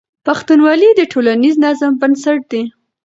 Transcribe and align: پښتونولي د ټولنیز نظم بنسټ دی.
پښتونولي 0.25 0.89
د 0.95 1.01
ټولنیز 1.11 1.55
نظم 1.65 1.91
بنسټ 2.01 2.39
دی. 2.51 2.63